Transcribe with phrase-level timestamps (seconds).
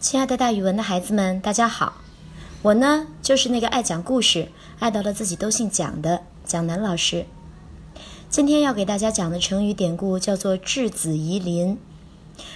[0.00, 1.98] 亲爱的，大语文的孩子们，大家好！
[2.62, 7.26] 我呢，就是那个爱讲故事、爱到了自己都姓蒋的蒋楠老师。
[8.30, 11.78] 今天要给大家讲的成语典故叫做“质子疑邻”。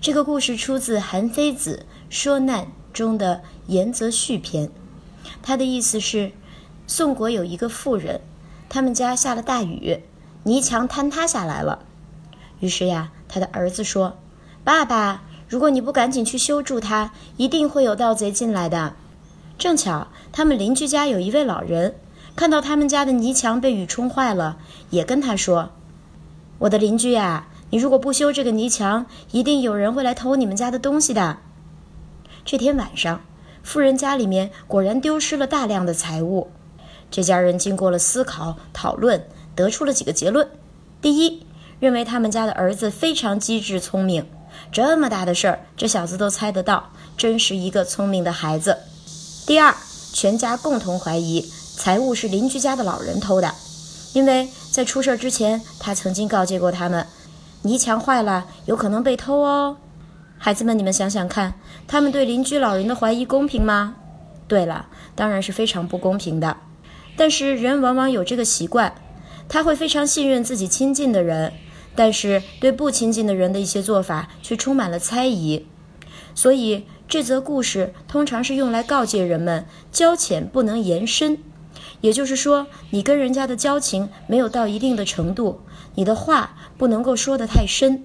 [0.00, 2.64] 这个故事出自《韩非子·说难》
[2.94, 4.70] 中的《言则序》篇。
[5.42, 6.32] 它的意思是：
[6.86, 8.22] 宋国有一个妇人，
[8.70, 10.02] 他们家下了大雨，
[10.44, 11.80] 泥墙坍塌下来了。
[12.60, 14.16] 于是呀，他的儿子说
[14.64, 18.94] ：“爸爸。”如果你不赶紧去修筑它，一定会有盗贼进来的。
[19.58, 21.94] 正巧他们邻居家有一位老人，
[22.34, 24.58] 看到他们家的泥墙被雨冲坏了，
[24.90, 25.70] 也跟他说
[26.58, 31.38] ：“我的邻居呀，你如果不修这个泥墙，一定有人会来偷你们家的东西的。”
[32.44, 33.22] 这天晚上，
[33.62, 36.50] 富人家里面果然丢失了大量的财物。
[37.10, 40.48] 这家人经过了思考讨论，得出了几个结论：
[41.00, 41.46] 第一，
[41.80, 44.26] 认为他们家的儿子非常机智聪明。
[44.72, 48.76] 这么大的事儿，这小子都猜得到，真是一个聪明的孩子。
[49.46, 49.74] 第二，
[50.12, 53.54] 全家共同怀疑财物是邻居家的老人偷的，
[54.12, 57.06] 因为在出事之前，他曾经告诫过他们，
[57.62, 59.76] 泥墙坏了有可能被偷哦。
[60.38, 61.54] 孩子们，你们想想看，
[61.86, 63.94] 他们对邻居老人的怀疑公平吗？
[64.48, 66.56] 对了，当然是非常不公平的。
[67.16, 68.94] 但是人往往有这个习惯，
[69.48, 71.52] 他会非常信任自己亲近的人。
[71.96, 75.66] 但是对不亲近的人的一些做法却充满了猜疑，
[76.34, 81.38] 所以这则故事通常是用来告诫人们交浅不能言深，
[82.02, 85.60] 也就是说，你跟人家的交情没有到一定的程度，
[85.94, 88.04] 你的话不能够说得太深。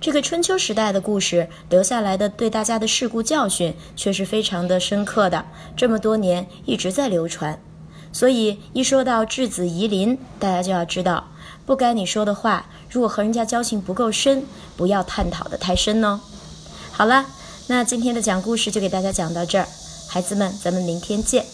[0.00, 7.60] 这个春秋时代的故事留下来的对大家的事故教训却是非常的深刻的，这么多年一直在流传。
[8.12, 11.31] 所以一说到质子疑邻，大家就要知道，
[11.64, 14.44] 不该你说的话，如果和人家交情不够深，
[14.76, 16.20] 不要探讨的太深哦。
[16.90, 17.26] 好了，
[17.68, 19.66] 那今天的讲故事就给大家讲到这儿，
[20.08, 21.46] 孩子们，咱们明天见。